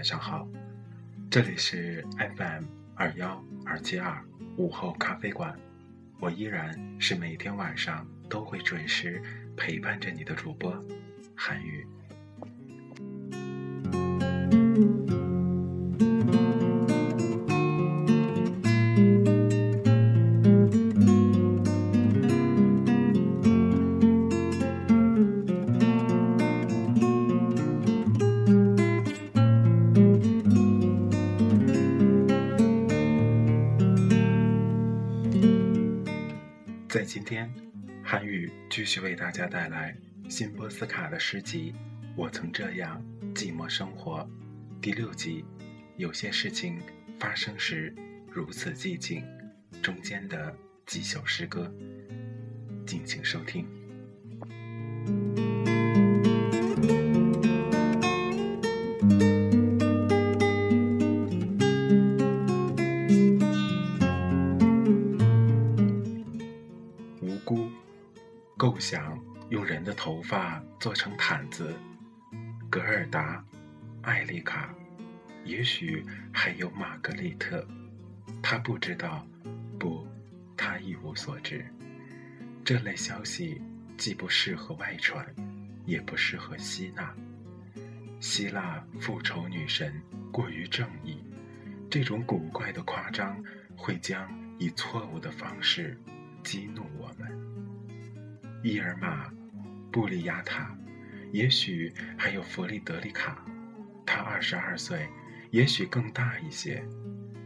[0.00, 0.48] 晚上好，
[1.30, 4.18] 这里是 FM 二幺二七二
[4.56, 5.54] 午后咖啡馆，
[6.18, 9.22] 我依然是每天晚上都会准时
[9.58, 10.74] 陪伴着你的主播
[11.36, 11.86] 韩语。
[37.12, 37.52] 今天，
[38.04, 39.92] 韩语继续为大家带来
[40.28, 41.72] 新波斯卡的诗集
[42.14, 43.04] 《我曾这样
[43.34, 44.20] 寂寞生活》
[44.80, 45.44] 第六集。
[45.96, 46.78] 有些事情
[47.18, 47.92] 发生时
[48.30, 49.24] 如此寂静，
[49.82, 50.54] 中间的
[50.86, 51.74] 几首诗歌，
[52.86, 53.66] 敬请收听。
[68.80, 71.74] 想用人的头发做成毯子，
[72.70, 73.44] 格尔达、
[74.02, 74.74] 艾丽卡，
[75.44, 77.66] 也许还有玛格丽特。
[78.42, 79.26] 他不知道，
[79.78, 80.06] 不，
[80.56, 81.64] 他一无所知。
[82.64, 83.60] 这类消息
[83.98, 85.26] 既不适合外传，
[85.84, 87.14] 也不适合吸纳。
[88.20, 91.18] 希腊复仇女神过于正义，
[91.90, 93.42] 这种古怪的夸张
[93.76, 95.98] 会将以错误的方式
[96.44, 97.39] 激怒我们。
[98.62, 99.32] 伊尔玛、
[99.90, 100.76] 布里亚塔，
[101.32, 103.42] 也许还有弗里德里卡。
[104.04, 105.08] 他二十二岁，
[105.50, 106.84] 也许更大一些。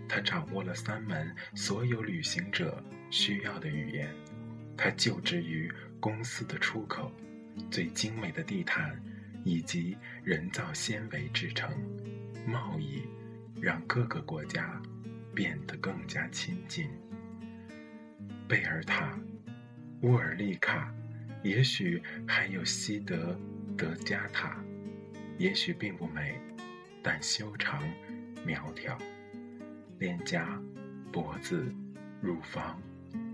[0.09, 4.13] 他掌握了三门所有旅行者需要的语言。
[4.77, 7.13] 他就职于公司的出口，
[7.71, 9.01] 最精美的地毯
[9.45, 11.71] 以及人造纤维制成。
[12.45, 13.05] 贸易
[13.61, 14.83] 让各个国家
[15.33, 16.91] 变得更加亲近。
[18.49, 19.17] 贝尔塔、
[20.03, 20.93] 乌尔利卡。
[21.45, 23.39] 也许还有西德
[23.77, 24.57] 德加塔，
[25.37, 26.41] 也许并不美，
[27.03, 27.83] 但修长、
[28.47, 28.99] 苗条，
[29.99, 30.59] 脸颊、
[31.13, 31.71] 脖子、
[32.23, 32.81] 乳房、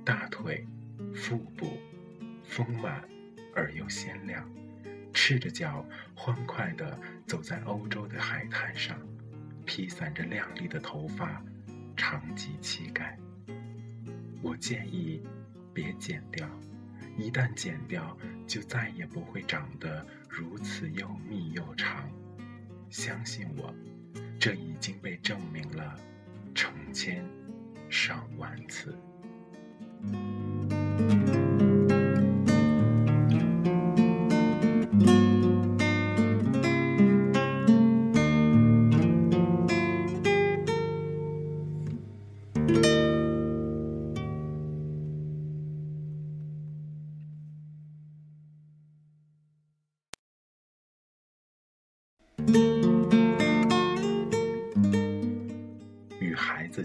[0.05, 0.67] 大腿、
[1.15, 1.79] 腹部，
[2.43, 3.09] 丰满
[3.55, 4.45] 而又鲜亮，
[5.15, 6.99] 赤着脚欢快地
[7.29, 8.99] 走在欧洲的海滩上，
[9.65, 11.41] 披散着亮丽的头发，
[11.97, 13.17] 长及膝盖。
[14.43, 15.23] 我建议
[15.73, 16.51] 别剪掉。
[17.21, 22.11] 一旦剪掉，就再也不会长得如此又密又长。
[22.89, 23.75] 相信我，
[24.39, 25.95] 这已经被证明了
[26.55, 27.23] 成千
[27.91, 28.97] 上万次。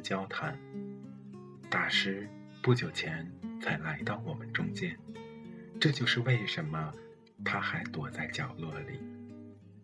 [0.06, 0.56] 交谈，
[1.68, 2.30] 大师
[2.62, 3.28] 不久前
[3.60, 4.96] 才来到我们中间，
[5.80, 6.94] 这就是为什么
[7.44, 9.00] 他还躲在角落里，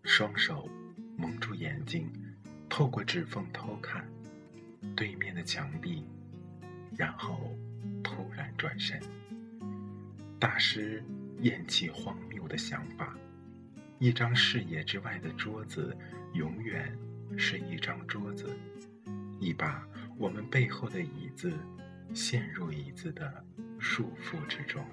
[0.04, 0.70] 双手
[1.18, 2.08] 蒙住眼睛，
[2.70, 4.08] 透过指缝偷看
[4.96, 6.06] 对面的墙壁，
[6.96, 7.58] 然后
[8.04, 9.02] 突然转身。
[10.40, 11.04] 大师
[11.40, 13.18] 厌弃荒谬的想法，
[13.98, 15.98] 一张视野之外的桌子，
[16.34, 16.96] 永远
[17.36, 18.56] 是一张桌子，
[19.40, 19.84] 一把
[20.22, 21.52] 我们背后的椅子
[22.14, 23.44] 陷入椅子的
[23.80, 24.86] 束缚之中，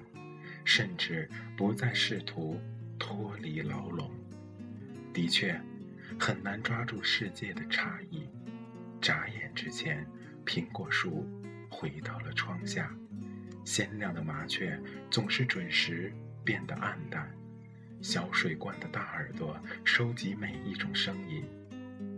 [0.65, 2.59] 甚至不再试图
[2.97, 4.09] 脱离牢笼。
[5.13, 5.61] 的确，
[6.19, 8.27] 很难抓住世界的差异。
[8.99, 10.03] 眨眼之间，
[10.47, 11.27] 苹果树
[11.69, 12.91] 回到了窗下，
[13.63, 14.81] 鲜亮的麻雀
[15.11, 16.11] 总是准时
[16.43, 17.31] 变得暗淡。
[18.01, 21.45] 小水罐的大耳朵收集每一种声音。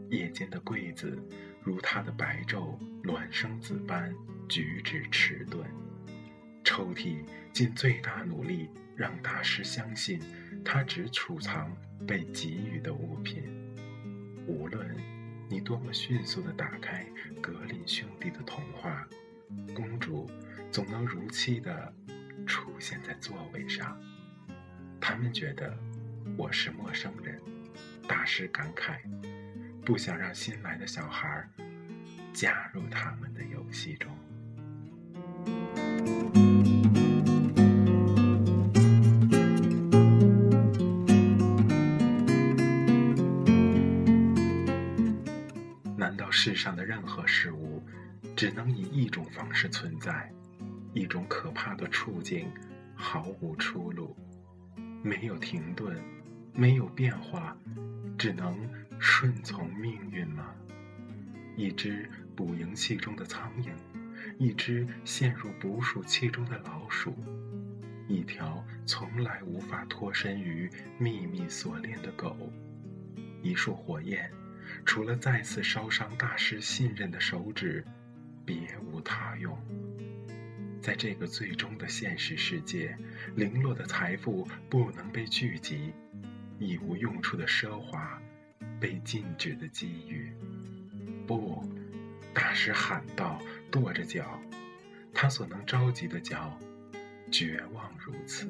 [0.10, 1.22] 夜间的柜子
[1.64, 4.14] 如他的白昼孪生子般
[4.50, 5.66] 举止迟钝。
[6.64, 10.20] 抽屉尽最大努力让大师相信，
[10.64, 11.76] 他只储藏
[12.08, 13.44] 被给予的物品。
[14.48, 14.96] 无论
[15.50, 17.06] 你多么迅速地打开
[17.42, 19.08] 格林兄弟的童话，
[19.74, 20.30] 公主
[20.72, 21.94] 总能如期地
[22.46, 24.00] 出现在座位上。
[25.00, 25.78] 他们觉得
[26.38, 27.42] 我是陌生人，
[28.08, 29.00] 大师感慨，
[29.92, 31.46] 不想让新来的小孩
[32.32, 34.10] 加入他们的游戏中。
[45.98, 47.84] 难道世上的任何事物
[48.34, 50.32] 只能以一种方式存在，
[50.94, 52.50] 一种可怕的处境，
[52.96, 54.16] 毫无出路？
[55.04, 56.02] 没有停顿，
[56.54, 57.58] 没有变化，
[58.18, 58.56] 只能
[59.04, 60.54] 顺从命运吗？
[61.58, 63.72] 一只捕蝇器中的苍蝇，
[64.38, 67.16] 一只陷入捕鼠器中的老鼠，
[68.08, 70.70] 一条从来无法脱身于
[71.00, 72.54] 秘密锁链的狗，
[73.42, 74.32] 一束火焰，
[74.86, 77.84] 除了再次烧伤大师信任的手指，
[78.46, 79.58] 别无他用。
[80.80, 82.96] 在这个最终的现实世界，
[83.36, 85.92] 零落的财富不能被聚集，
[86.60, 88.22] 一无用处的奢华，
[88.82, 90.34] 被禁止的机遇。
[91.28, 91.64] 不，
[92.34, 93.40] 大师喊道，
[93.70, 94.42] 跺着脚，
[95.14, 96.60] 他所能着急的脚，
[97.32, 98.50] 绝望如此。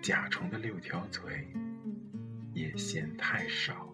[0.00, 1.46] 甲虫的六条腿，
[2.54, 3.92] 也嫌太少。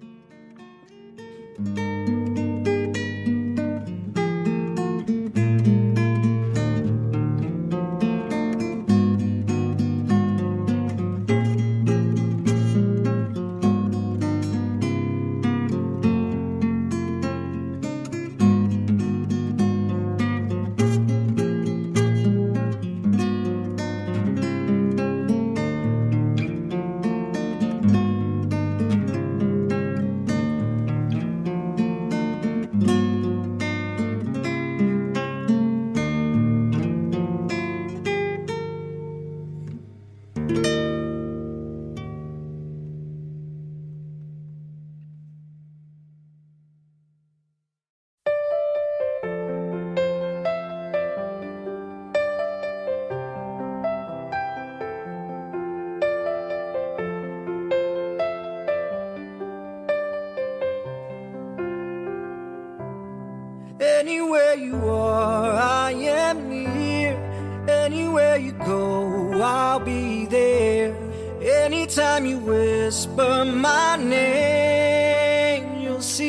[67.84, 70.96] Anywhere you go, I'll be there.
[71.42, 76.24] Anytime you whisper my name, you'll see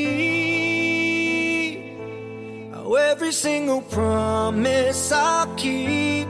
[2.73, 6.27] how every single promise I'll keep.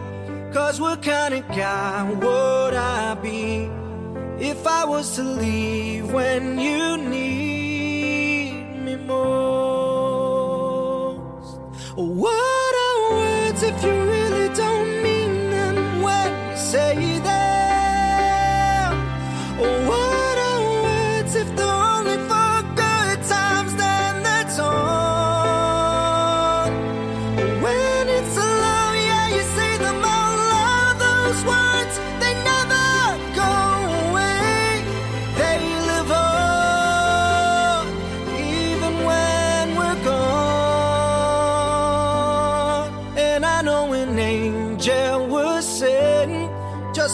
[0.54, 3.68] Cause what kind of guy would I be
[4.38, 9.96] if I was to leave when you need me most?
[11.96, 14.05] What are words if you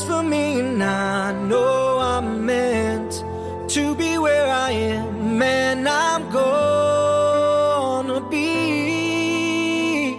[0.02, 3.24] just for me, and I know I'm meant
[3.70, 10.18] to be where I am, and I'm gonna be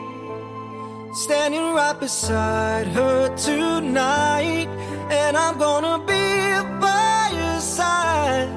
[1.15, 4.69] standing right beside her tonight,
[5.11, 8.49] and I'm gonna be by her side.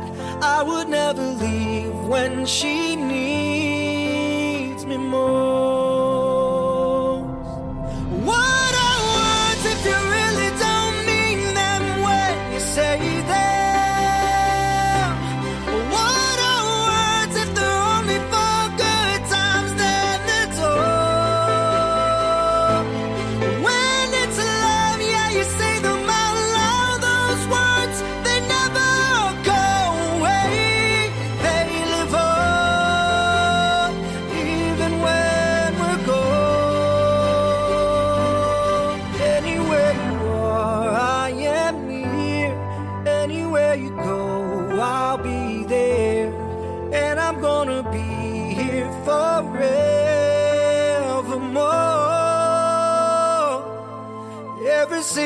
[0.41, 2.94] I would never leave when she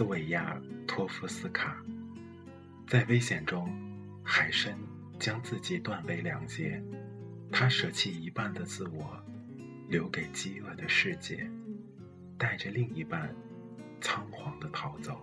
[0.00, 1.76] 斯维亚托夫斯卡。
[2.86, 3.70] 在危险中，
[4.24, 4.74] 海参
[5.18, 6.82] 将自己断为两截，
[7.52, 9.22] 他舍弃一半的自我，
[9.90, 11.46] 留给饥饿的世界，
[12.38, 13.30] 带着另一半
[14.00, 15.20] 仓皇的逃走。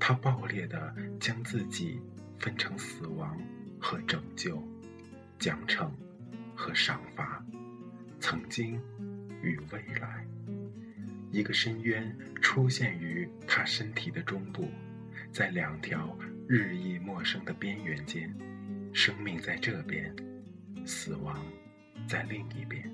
[0.00, 2.00] 他暴烈的将自己
[2.40, 3.40] 分成死亡
[3.80, 4.60] 和拯救，
[5.38, 5.88] 奖惩
[6.56, 7.40] 和赏罚，
[8.18, 8.74] 曾经
[9.40, 10.26] 与未来。
[11.32, 14.68] 一个深渊出现于他身体的中部，
[15.30, 16.14] 在两条
[16.46, 18.30] 日益陌生的边缘间，
[18.92, 20.14] 生命在这边，
[20.84, 21.42] 死亡
[22.06, 22.84] 在另一边。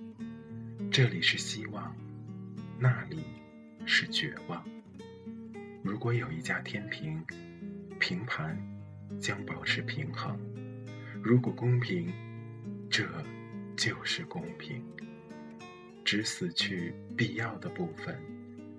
[0.88, 1.92] 这里是希望，
[2.78, 3.24] 那里
[3.84, 4.64] 是绝望。
[5.82, 7.20] 如果有一架天平，
[7.98, 8.56] 平盘
[9.20, 10.38] 将保持平衡；
[11.20, 12.12] 如果公平，
[12.88, 13.04] 这
[13.76, 14.80] 就是公平。
[16.10, 18.18] 只死去必要的部分，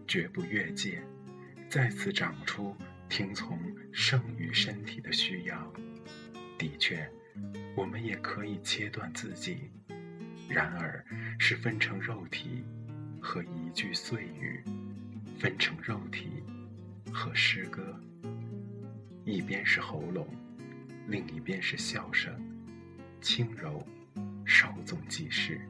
[0.08, 1.00] 绝不越界，
[1.70, 2.76] 再次长出，
[3.08, 3.56] 听从
[3.92, 5.72] 剩余身体的需要。
[6.58, 7.08] 的确，
[7.76, 9.70] 我们也可以切断自己，
[10.50, 11.06] 然而
[11.38, 12.66] 是分成肉体
[13.22, 14.64] 和一句碎语，
[15.38, 16.44] 分成肉体
[17.14, 17.96] 和诗歌。
[19.24, 20.28] 一边是喉咙，
[21.08, 22.34] 另一边是笑声，
[23.22, 23.88] 轻柔，
[24.48, 25.62] 稍纵即逝。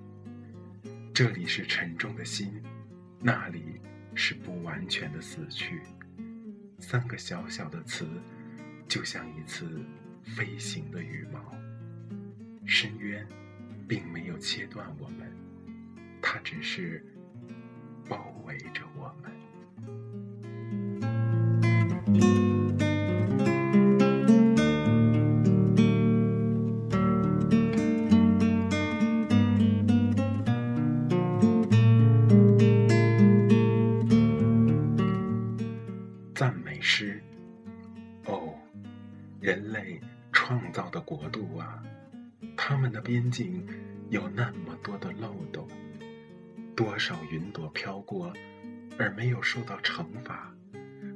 [1.20, 2.64] 这里是沉重的心，
[3.20, 3.82] 那里
[4.16, 5.82] 是不完全的死去。
[6.80, 8.08] 三个小小的词，
[8.88, 9.70] 就像一次
[10.24, 11.54] 飞行的羽毛。
[12.66, 13.28] 深渊
[13.86, 15.30] 并没有切断我们，
[16.22, 17.06] 它只是
[18.08, 19.30] 包围着我们。
[41.10, 41.84] 国度啊，
[42.56, 43.66] 他们的边境
[44.12, 45.68] 有那么多的漏洞，
[46.76, 48.32] 多少云朵飘过，
[48.96, 50.54] 而没有受到惩罚；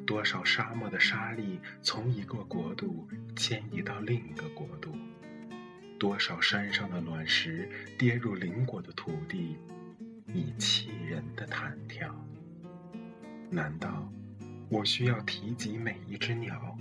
[0.03, 4.89] 多少沙漠的沙粒从一个国度迁移到另一个国度；
[5.99, 9.59] 多少山上的卵石跌入邻国的土地，
[10.33, 12.09] 以气人的弹跳。
[13.51, 14.11] 难道？
[14.69, 16.75] 我需要提及每一只鸟，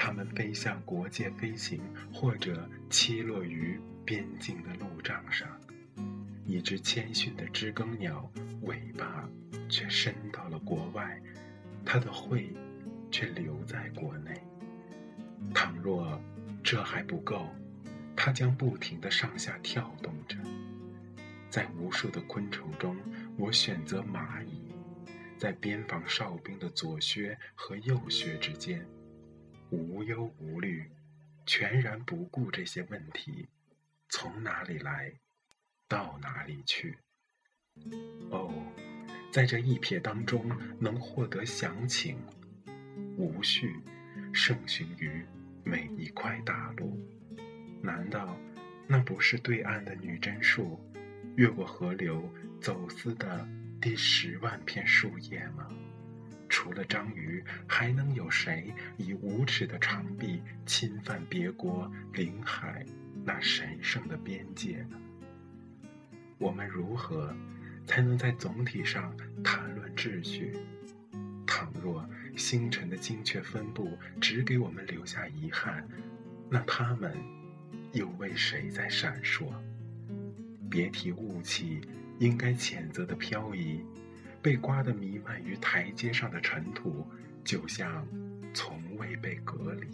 [0.00, 1.82] 它们飞向国界飞行，
[2.14, 5.48] 或者栖落于边境的路障上。
[6.46, 8.30] 一只谦逊的知更鸟，
[8.62, 9.28] 尾巴
[9.68, 11.20] 却伸到了国外，
[11.84, 12.56] 它的喙
[13.10, 14.40] 却留在国内。
[15.52, 16.18] 倘若
[16.62, 17.48] 这还不够，
[18.14, 20.38] 它将不停地上下跳动着。
[21.50, 22.96] 在无数的昆虫中，
[23.36, 24.62] 我选择蚂蚁。
[25.36, 28.86] 在边防哨兵的左靴和右靴之间，
[29.70, 30.90] 无忧无虑，
[31.46, 33.48] 全然不顾这些问题，
[34.08, 35.12] 从哪里来，
[35.86, 36.96] 到哪里去。
[38.30, 38.52] 哦，
[39.30, 42.18] 在这一瞥当中能获得详情，
[43.16, 43.76] 无序，
[44.32, 45.24] 盛行于
[45.64, 46.98] 每一块大陆。
[47.82, 48.38] 难道
[48.86, 50.80] 那不是对岸的女贞树，
[51.36, 52.28] 越过河流
[52.60, 53.48] 走私的？
[53.80, 55.68] 第十万片树叶吗？
[56.60, 62.84] 除了章鱼，还能有谁以无耻的长臂侵犯别国领海
[63.24, 64.98] 那神圣的边界呢？
[66.36, 67.32] 我们如何
[67.86, 70.56] 才能在总体上谈论秩序？
[71.46, 72.04] 倘若
[72.36, 75.86] 星辰的精确分布只给我们留下遗憾，
[76.50, 77.16] 那他们
[77.92, 79.46] 又为谁在闪烁？
[80.68, 81.80] 别提雾气。
[82.18, 83.80] 应该谴责的漂移，
[84.40, 87.06] 被刮得弥漫于台阶上的尘土，
[87.44, 88.06] 就像
[88.54, 89.86] 从未被隔离。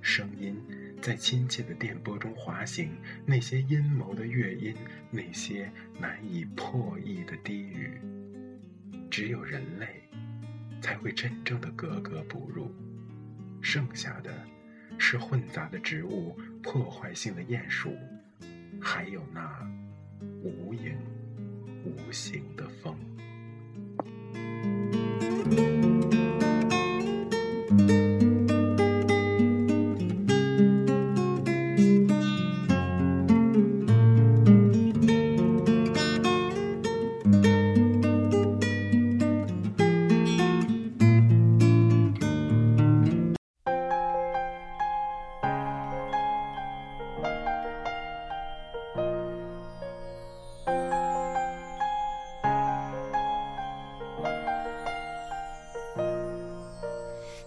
[0.00, 0.56] 声音
[1.00, 2.90] 在亲切的电波中滑行，
[3.24, 4.74] 那些阴谋的乐音，
[5.10, 5.70] 那些
[6.00, 8.00] 难以破译的低语，
[9.08, 10.08] 只有人类
[10.80, 12.74] 才会真正的格格不入。
[13.60, 14.34] 剩下的，
[14.98, 17.96] 是混杂的植物、破坏性的鼹鼠，
[18.80, 19.64] 还有那
[20.42, 20.98] 无影
[21.84, 22.96] 无形的风。
[24.34, 24.71] thank you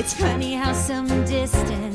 [0.00, 1.89] It's funny how some distance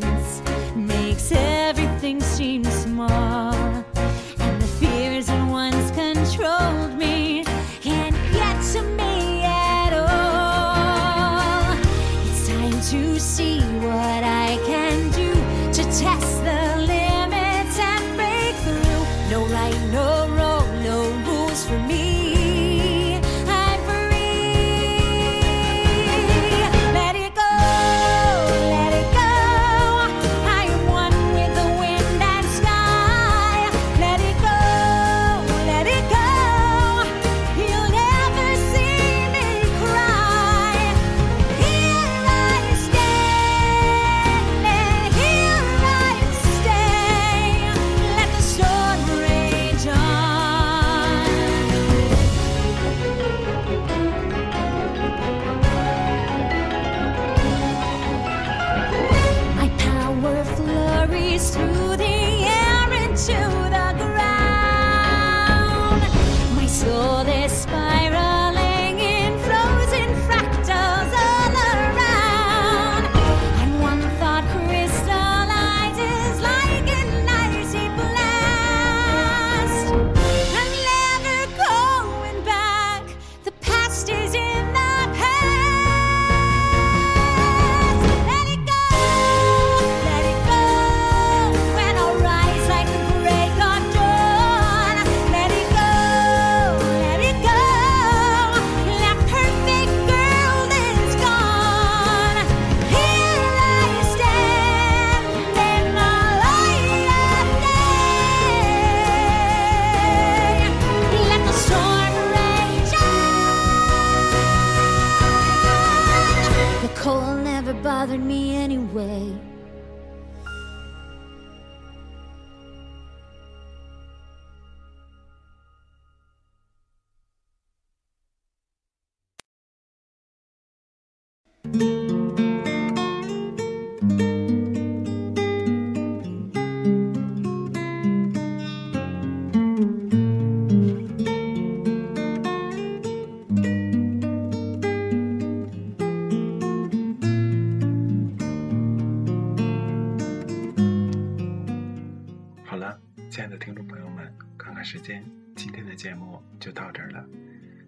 [153.36, 155.22] 亲爱的听众朋友们，看看时间，
[155.58, 157.28] 今天的节目就到这儿了。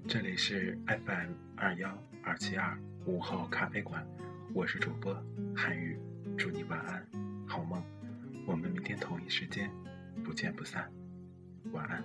[0.06, 4.06] 这里是 FM 二幺二七二午后咖啡馆，
[4.54, 5.16] 我是主播
[5.56, 5.98] 韩宇，
[6.38, 7.02] 祝你晚安，
[7.48, 7.82] 好梦。
[8.46, 9.72] 我们明天同一时间
[10.22, 10.92] 不见不散，
[11.72, 12.04] 晚安。